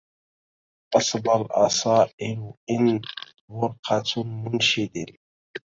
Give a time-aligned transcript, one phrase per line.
[0.95, 3.01] أصبا الأصائل إن
[3.49, 5.05] برقة منشد